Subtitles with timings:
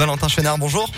[0.00, 0.90] Valentin Chénard, bonjour.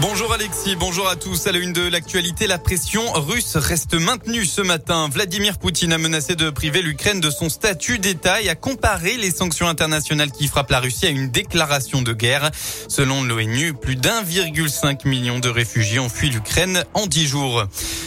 [0.00, 1.46] Bonjour Alexis, bonjour à tous.
[1.46, 5.08] À la une de l'actualité, la pression russe reste maintenue ce matin.
[5.08, 9.30] Vladimir Poutine a menacé de priver l'Ukraine de son statut d'État et a comparé les
[9.30, 12.50] sanctions internationales qui frappent la Russie à une déclaration de guerre.
[12.88, 17.64] Selon l'ONU, plus d'1,5 million de réfugiés ont fui l'Ukraine en 10 jours.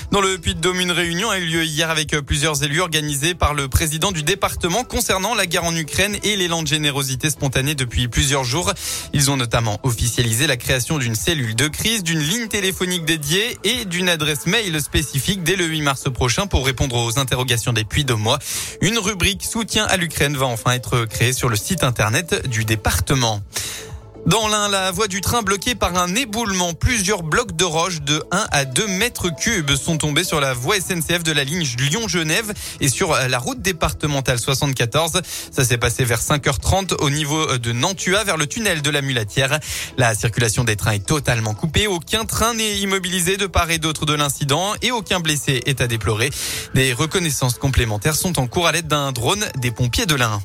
[0.09, 3.67] Dans le Puy-de-Dôme, une réunion a eu lieu hier avec plusieurs élus organisés par le
[3.67, 8.45] président du département concernant la guerre en Ukraine et l'élan de générosité spontanée depuis plusieurs
[8.45, 8.71] jours.
[9.11, 13.83] Ils ont notamment officialisé la création d'une cellule de crise, d'une ligne téléphonique dédiée et
[13.83, 18.05] d'une adresse mail spécifique dès le 8 mars prochain pour répondre aux interrogations des puits
[18.05, 18.39] de mois.
[18.79, 23.41] Une rubrique soutien à l'Ukraine va enfin être créée sur le site internet du département.
[24.27, 26.73] Dans l'un, la voie du train bloquée par un éboulement.
[26.73, 30.75] Plusieurs blocs de roches de 1 à 2 mètres cubes sont tombés sur la voie
[30.81, 35.21] SNCF de la ligne Lyon-Genève et sur la route départementale 74.
[35.49, 39.61] Ça s'est passé vers 5h30 au niveau de Nantua vers le tunnel de la Mulatière.
[39.97, 41.87] La circulation des trains est totalement coupée.
[41.87, 45.87] Aucun train n'est immobilisé de part et d'autre de l'incident et aucun blessé est à
[45.87, 46.31] déplorer.
[46.73, 50.41] Des reconnaissances complémentaires sont en cours à l'aide d'un drone des pompiers de l'Ain.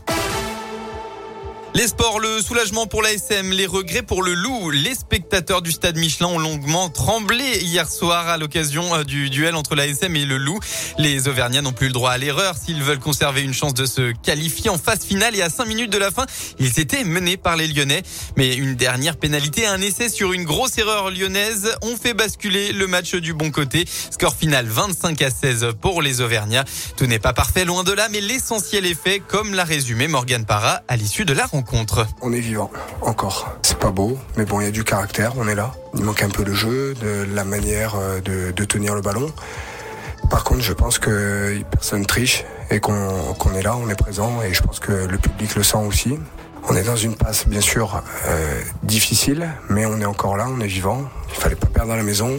[1.75, 4.70] Les sports, le soulagement pour l'ASM, les regrets pour le loup.
[4.70, 9.55] Les spectateurs du stade Michelin ont longuement tremblé hier soir à l'occasion euh, du duel
[9.55, 10.61] entre l'ASM et le loup.
[10.98, 14.12] Les Auvergnats n'ont plus le droit à l'erreur s'ils veulent conserver une chance de se
[14.12, 16.27] qualifier en phase finale et à 5 minutes de la fin,
[16.59, 18.03] ils étaient menés par les Lyonnais.
[18.37, 22.87] Mais une dernière pénalité, un essai sur une grosse erreur lyonnaise ont fait basculer le
[22.87, 23.87] match du bon côté.
[24.11, 26.67] Score final 25 à 16 pour les Auvergnats.
[26.98, 30.45] Tout n'est pas parfait loin de là, mais l'essentiel est fait comme l'a résumé Morgan
[30.45, 31.61] Parra à l'issue de la rencontre.
[32.20, 33.56] On est vivant, encore.
[33.62, 35.72] C'est pas beau, mais bon, il y a du caractère, on est là.
[35.94, 39.30] Il manque un peu de jeu, de la manière euh, de, tenir le ballon.
[40.30, 44.54] Par contre, je pense que personne triche et qu'on est là, on est présent et
[44.54, 46.19] je pense que le public le sent aussi.
[46.69, 50.60] On est dans une passe bien sûr euh, difficile, mais on est encore là, on
[50.60, 51.02] est vivant.
[51.30, 52.30] Il fallait pas perdre à la maison,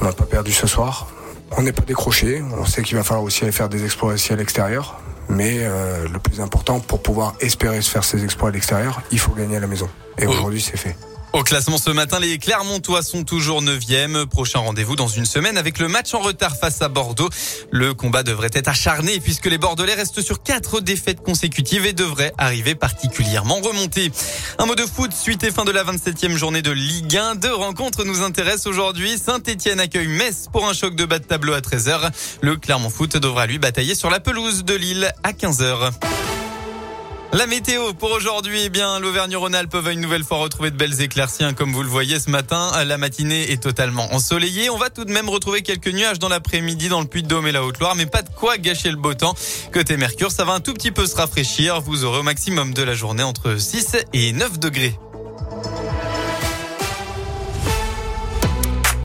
[0.00, 1.08] on n'a pas perdu ce soir.
[1.56, 4.36] On n'est pas décroché, on sait qu'il va falloir aussi aller faire des exploits à
[4.36, 4.98] l'extérieur.
[5.28, 9.18] Mais euh, le plus important, pour pouvoir espérer se faire ses exploits à l'extérieur, il
[9.18, 9.88] faut gagner à la maison.
[10.18, 10.30] Et oh.
[10.30, 10.96] aujourd'hui, c'est fait.
[11.32, 14.26] Au classement ce matin, les Clermontois sont toujours 9e.
[14.26, 17.30] Prochain rendez-vous dans une semaine avec le match en retard face à Bordeaux.
[17.70, 22.34] Le combat devrait être acharné puisque les Bordelais restent sur quatre défaites consécutives et devraient
[22.36, 24.12] arriver particulièrement remontés.
[24.58, 27.36] Un mot de foot, suite et fin de la 27e journée de Ligue 1.
[27.36, 29.16] Deux rencontres nous intéressent aujourd'hui.
[29.16, 32.10] Saint-Etienne accueille Metz pour un choc de bas de tableau à 13h.
[32.42, 35.92] Le Clermont Foot devra lui batailler sur la pelouse de Lille à 15h.
[37.34, 41.44] La météo pour aujourd'hui, eh bien, l'Auvergne-Rhône-Alpes va une nouvelle fois retrouver de belles éclaircies,
[41.44, 42.70] hein, comme vous le voyez ce matin.
[42.84, 44.68] La matinée est totalement ensoleillée.
[44.68, 47.64] On va tout de même retrouver quelques nuages dans l'après-midi dans le Puy-de-Dôme et la
[47.64, 49.34] Haute-Loire, mais pas de quoi gâcher le beau temps.
[49.72, 51.80] Côté Mercure, ça va un tout petit peu se rafraîchir.
[51.80, 54.98] Vous aurez au maximum de la journée entre 6 et 9 degrés.